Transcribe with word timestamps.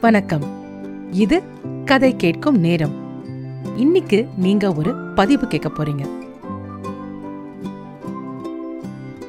வணக்கம். 0.00 0.44
இது 1.12 1.42
கதை 1.84 2.16
கேட்கும் 2.16 2.58
நேரம். 2.58 2.94
இன்னைக்கு 3.76 4.26
நீங்க 4.36 4.72
ஒரு 4.72 5.12
பதிவு 5.14 5.46
கேட்க 5.46 5.68
போறீங்க. 5.68 6.04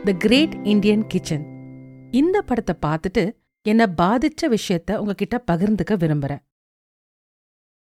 த 0.04 0.12
கிரேட் 0.12 0.54
இந்தியன் 0.64 1.08
கிச்சன் 1.08 1.46
இந்த 2.12 2.42
படத்தை 2.42 2.76
பார்த்துட்டு 2.86 3.36
என்ன 3.62 3.94
பாதிச்ச 3.98 4.42
விஷயத்த 4.42 4.96
உங்ககிட்ட 4.96 5.44
பகிர்ந்துக்க 5.52 5.94
விரும்புறேன். 5.94 6.40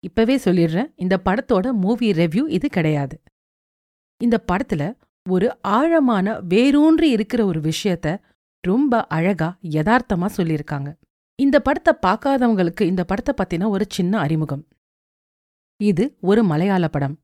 இப்பவே 0.01 0.37
சொல்லிடுறேன் 0.37 0.93
இந்த 0.95 1.21
படத்தோட 1.25 1.73
மூவி 1.73 2.11
ரெவ்யூ 2.11 2.49
இது 2.49 2.69
கிடையாது. 2.69 3.23
இந்த 4.23 4.45
படத்துல 4.53 4.95
ஒரு 5.29 5.63
ஆழமான 5.63 6.41
வேரூன்றி 6.41 7.11
இருக்கிற 7.11 7.47
ஒரு 7.47 7.61
விஷயத்த 7.61 8.19
ரொம்ப 8.61 9.07
அழகா 9.07 9.59
யதார்த்தமா 9.63 10.27
சொல்லியிருக்காங்க. 10.37 10.95
இந்த 11.39 11.61
படத்தை 11.61 11.95
பார்க்காதவங்களுக்கு 12.07 12.81
இந்த 12.81 13.05
படத்தை 13.05 13.33
பத்தின 13.39 13.69
ஒரு 13.69 13.87
சின்ன 13.89 14.19
அறிமுகம். 14.19 14.69
இது 15.77 16.17
ஒரு 16.21 16.43
மலையாள 16.45 16.89
படம். 16.89 17.21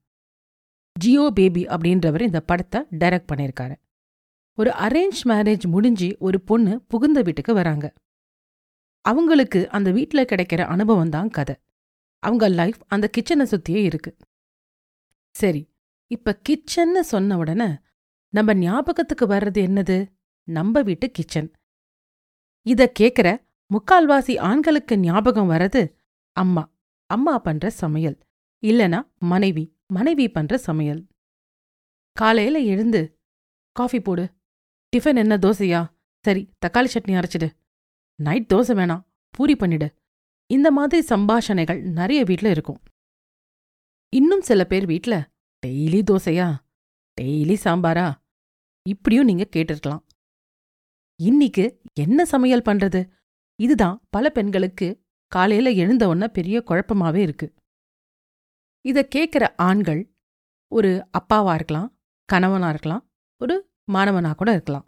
ஜியோ 0.99 1.31
பேபி 1.35 1.65
அப்படின்றவர் 1.65 2.21
இந்த 2.21 2.41
படத்தை 2.41 2.87
டைரக்ட் 2.99 3.29
பண்ணியிருக்காரு. 3.33 3.75
ஒரு 4.59 4.71
அரேஞ்ச் 4.71 5.21
மேரேஜ் 5.25 5.67
முடிஞ்சு 5.69 6.17
ஒரு 6.19 6.41
பொண்ணு 6.41 6.81
புகுந்த 6.81 7.23
வீட்டுக்கு 7.23 7.55
வராங்க. 7.55 7.95
அவங்களுக்கு 9.01 9.71
அந்த 9.71 9.91
வீட்டில் 9.91 10.25
கிடைக்கிற 10.25 10.67
அனுபவம் 10.67 11.11
தான் 11.11 11.29
கதை. 11.29 11.57
அவங்க 12.19 12.49
லைஃப் 12.49 12.79
அந்த 12.89 13.11
கிச்சனை 13.17 13.47
சுத்தியே 13.51 13.83
இருக்கு. 13.85 14.17
சரி 15.31 15.71
இப்ப 16.07 16.41
கிச்சன்னு 16.49 17.01
சொன்ன 17.01 17.37
உடனே 17.37 17.77
நம்ம 18.29 18.55
ஞாபகத்துக்கு 18.55 19.27
வர்றது 19.27 19.61
என்னது? 19.69 20.13
நம்ம 20.43 20.83
வீட்டு 20.83 21.11
கிச்சன். 21.11 21.53
இத 22.63 22.93
கேக்குற 23.01 23.44
முக்கால்வாசி 23.73 24.39
ஆண்களுக்கு 24.39 24.99
ஞாபகம் 24.99 25.51
வர்றது 25.51 25.83
அம்மா 26.33 26.65
அம்மா 27.07 27.39
பண்ற 27.39 27.71
சமையல் 27.71 28.19
இல்லனா 28.63 29.01
மனைவி 29.19 29.65
மனைவி 29.87 30.31
பண்ற 30.31 30.59
சமையல். 30.59 31.07
காலையில 32.13 32.59
எழுந்து 32.59 33.21
காஃபி 33.73 34.01
போடு 34.01 34.25
டிஃபன் 34.93 35.17
என்ன 35.17 35.37
தோசையா? 35.37 35.81
சரி 36.25 36.43
தக்காளி 36.67 36.89
சட்னி 36.95 37.15
அரைச்சிடு. 37.21 37.49
நைட் 38.15 38.51
தோசை 38.55 38.75
வேணாம் 38.79 39.05
பூரி 39.31 39.55
பண்ணிடு. 39.55 39.89
இந்த 40.51 40.71
மாதிரி 40.71 41.07
சம்பாஷணைகள் 41.07 41.81
நிறைய 41.81 42.25
வீட்ல 42.25 42.49
இருக்கும். 42.51 42.83
இன்னும் 44.13 44.41
சில 44.41 44.65
பேர் 44.65 44.87
வீட்ல 44.87 45.15
டெய்லி 45.67 46.01
தோசையா? 46.11 46.49
டெய்லி 47.21 47.57
சாம்பாரா? 47.65 48.09
இப்படியும் 48.89 49.25
நீங்க 49.25 49.47
கேட்டிருக்கலாம். 49.57 50.03
இன்னிக்கு 51.21 51.81
என்ன 51.95 52.25
சமையல் 52.25 52.67
பண்றது? 52.69 53.01
இதுதான் 53.59 54.01
பல 54.11 54.31
பெண்களுக்கு 54.31 55.03
காலையில 55.33 55.71
எழுந்த 55.71 56.09
உடனே 56.09 56.29
பெரிய 56.29 56.63
குழப்பமாவே 56.69 57.17
இருக்கு. 57.17 57.47
இத 58.85 59.09
கேக்குற 59.15 59.45
ஆண்கள் 59.57 60.03
ஒரு 60.69 61.09
அப்பாவா 61.19 61.55
இருக்கலாம் 61.55 61.89
கணவனா 62.29 62.69
இருக்கலாம் 62.69 63.03
ஒரு 63.41 63.55
மாணவனா 63.85 64.35
கூட 64.35 64.51
இருக்கலாம். 64.53 64.87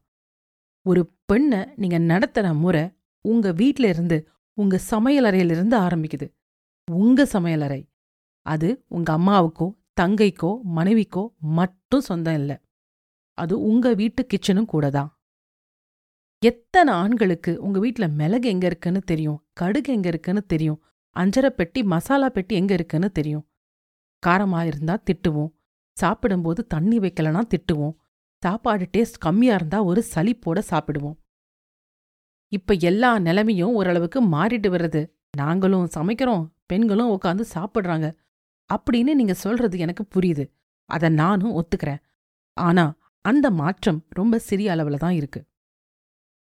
ஒரு 0.83 1.15
பெண்ணை 1.27 1.61
நீங்க 1.75 1.99
நடத்துற 1.99 2.55
முறை 2.55 2.85
உங்க 3.25 3.53
வீட்ல 3.53 3.89
இருந்து 3.89 4.19
உங்க 4.59 4.81
சமையலறையிலிருந்து 4.91 5.77
ஆரம்பிக்குது. 5.77 6.27
உங்க 6.89 7.27
சமையலறை 7.33 7.81
அது 8.47 8.69
உங்க 8.89 9.13
அம்மாவுக்கோ 9.13 9.67
தங்கைக்கோ 10.01 10.51
மனைவிக்கோ 10.77 11.25
மட்டும் 11.41 12.01
சொந்தம் 12.01 12.35
இல்ல. 12.35 12.53
அது 13.39 13.61
உங்க 13.61 13.95
வீட்டு 13.95 14.27
கிச்சனும் 14.33 14.65
கூட 14.65 14.91
தான். 14.91 15.11
எத்தனை 16.43 16.95
ஆண்களுக்கு 16.95 17.63
உங்க 17.63 17.79
வீட்டுல 17.79 18.13
மிளகு 18.13 18.49
எங்க 18.49 18.67
இருக்குன்னு 18.67 19.01
தெரியும்? 19.01 19.47
கடுகு 19.61 19.93
எங்க 19.93 20.09
இருக்குன்னு 20.09 20.47
தெரியும்? 20.47 20.85
அஞ்சரை 21.17 21.49
பெட்டி 21.49 21.83
மசாலா 21.83 22.29
பெட்டி 22.29 22.55
எங்க 22.55 22.75
இருக்குன்னு 22.75 23.11
தெரியும்? 23.11 23.49
காரமா 24.27 24.67
இருந்தா 24.67 25.03
திட்டுவோம். 25.07 25.53
சாப்பிடும்போது 25.93 26.67
தண்ணி 26.67 26.99
வைக்கலனா 26.99 27.43
திட்டுவோம். 27.49 27.95
சாப்பாடு 28.43 28.89
டேஸ்ட் 28.97 29.19
கம்மியா 29.19 29.55
இருந்தா 29.55 29.83
ஒரு 29.83 30.05
சளிப்போட 30.15 30.63
சாப்பிடுவோம். 30.71 31.17
இப்ப 32.53 32.75
எல்லா 32.75 33.19
நிலைமையும் 33.19 33.75
ஓரளவுக்கு 33.75 34.25
மாறிட்டு 34.25 34.71
வருது. 34.75 35.11
நாங்களும் 35.37 35.89
சமைக்கிறோம் 35.95 36.49
பெண்களும் 36.67 37.21
உட்காந்து 37.21 37.45
சாப்பிடுறாங்க. 37.55 38.15
அப்படின்னு 38.75 39.15
நீங்க 39.15 39.35
சொல்றது 39.35 39.79
எனக்கு 39.79 40.07
புரியுது. 40.15 40.45
அத 40.85 41.09
நானும் 41.09 41.63
ஒத்துக்கிறேன். 41.63 42.03
ஆனா 42.53 42.95
அந்த 43.21 43.51
மாற்றம் 43.51 44.05
ரொம்ப 44.09 44.39
சிறிய 44.39 44.75
அளவுல 44.75 44.97
தான் 44.97 45.13
இருக்கு. 45.13 45.45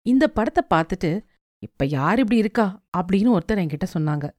இந்த 0.06 0.28
படத்தை 0.28 0.64
பார்த்துட்டு 0.70 1.26
இப்ப 1.60 1.86
யார் 1.86 2.20
இப்படி 2.20 2.40
இருக்கா? 2.40 2.84
அப்படின்னு 2.98 3.38
ஒருத்தர் 3.38 3.62
என்கிட்ட 3.64 3.86
சொன்னாங்க. 3.94 4.30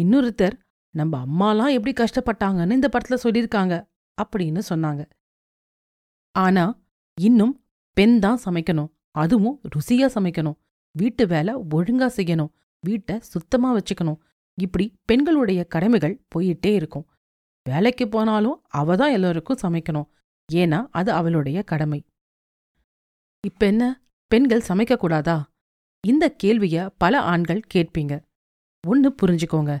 இன்னொருத்தர் 0.00 0.56
நம்ம 0.94 1.24
அம்மாலாம் 1.24 1.72
எப்படி 1.72 1.92
கஷ்டப்பட்டாங்கன்னு 1.92 2.72
இந்த 2.72 2.88
படத்துல 2.92 3.16
சொல்லியிருக்காங்க 3.22 3.74
அப்படின்னு 4.22 4.60
சொன்னாங்க. 4.68 5.10
ஆனா 6.30 6.82
இன்னும் 7.20 7.64
பெண் 7.92 8.18
தான் 8.18 8.40
சமைக்கணும். 8.44 8.90
அதுவும் 9.10 9.60
ருசியா 9.76 10.08
சமைக்கணும். 10.14 10.58
வீட்டு 10.90 11.26
வேலை 11.26 11.54
ஒழுங்கா 11.54 12.08
செய்யணும். 12.16 12.52
வீட்டை 12.80 13.20
சுத்தமா 13.20 13.78
வச்சுக்கணும். 13.78 14.18
இப்படி 14.54 14.94
பெண்களுடைய 15.04 15.64
கடமைகள் 15.64 16.24
போயிட்டே 16.34 16.74
இருக்கும். 16.74 17.10
வேலைக்கு 17.68 18.08
போனாலும் 18.08 18.62
அவ 18.68 18.96
தான் 18.96 19.10
எல்லோருக்கும் 19.10 19.58
சமைக்கணும். 19.62 20.08
ஏன்னா 20.52 20.86
அது 20.90 21.12
அவளுடைய 21.12 21.62
கடமை. 21.62 22.04
இப்ப 23.46 23.66
என்ன? 23.66 24.02
பெண்கள் 24.30 24.62
சமைக்கக்கூடாதா? 24.68 25.36
இந்த 26.04 26.34
கேள்விய 26.44 26.88
பல 26.98 27.20
ஆண்கள் 27.22 27.60
கேட்பீங்க. 27.74 28.14
ஒன்னு 28.84 29.14
புரிஞ்சுக்கோங்க. 29.22 29.72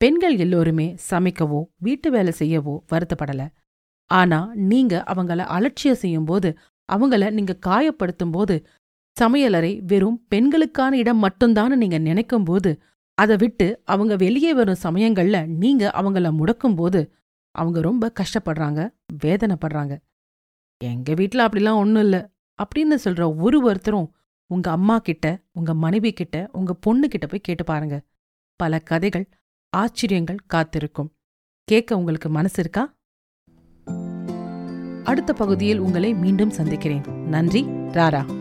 பெண்கள் 0.00 0.36
எல்லோருமே 0.36 0.96
சமைக்கவோ 1.10 1.60
வீட்டு 1.76 2.10
வேலை 2.10 2.32
செய்யவோ 2.38 2.74
வருத்தப்படல. 2.92 3.42
ஆனா 4.10 4.38
நீங்க 4.54 5.04
அவங்கள 5.06 5.38
அலட்சியம் 5.38 5.96
செய்யும்போது 5.96 6.48
அவங்கள 6.88 7.30
நீங்க 7.30 7.58
காயப்படுத்தும் 7.66 8.32
போது 8.32 8.54
சமையலறை 9.16 9.80
வெறும் 9.82 10.26
பெண்களுக்கான 10.28 10.92
இடம் 10.96 11.22
மட்டும்தான்னு 11.22 11.76
நீங்க 11.76 11.98
நினைக்கும்போது 11.98 12.70
அதை 13.14 13.36
விட்டு 13.36 13.82
அவங்க 13.84 14.16
வெளியே 14.16 14.54
வரும் 14.54 14.82
சமயங்கள்ல 14.82 15.46
நீங்க 15.46 15.90
அவங்கள 15.94 16.28
முடக்கும்போது 16.40 17.00
அவங்க 17.54 17.80
ரொம்ப 17.80 18.12
கஷ்டப்படுறாங்க 18.20 18.80
வேதனைப்படுறாங்க. 19.24 19.94
எங்க 20.80 21.14
வீட்ல 21.14 21.48
அப்படிலாம் 21.48 21.76
ஒன்றும் 21.76 22.02
இல்ல. 22.02 22.18
அப்படின்னு 22.62 22.98
சொல்ற 23.04 23.36
ஒரு 23.36 23.62
ஒருத்தரும் 23.62 24.14
உங்க 24.46 24.70
அம்மா 24.70 24.98
கிட்ட 24.98 25.42
உங்க 25.52 25.74
மனைவி 25.74 26.12
கிட்ட 26.12 26.48
உங்க 26.52 26.74
பொண்ணு 26.74 27.08
கிட்ட 27.08 27.26
போய் 27.26 27.40
கேட்டு 27.40 27.64
பாருங்க. 27.64 28.02
பல 28.56 28.78
கதைகள் 28.78 29.28
ஆச்சரியங்கள் 29.68 30.36
காத்திருக்கும். 30.46 31.14
கேட்க 31.64 31.96
உங்களுக்கு 31.96 32.28
மனசு 32.28 32.60
இருக்கா? 32.60 32.98
அடுத்த 35.04 35.32
பகுதியில் 35.32 35.78
உங்களை 35.78 36.14
மீண்டும் 36.14 36.50
சந்திக்கிறேன். 36.50 37.26
நன்றி 37.26 37.62
ராரா. 37.66 38.39